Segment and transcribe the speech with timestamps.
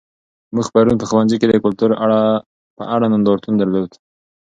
[0.55, 1.89] موږ پرون په ښوونځي کې د کلتور
[2.77, 3.91] په اړه نندارتون درلود.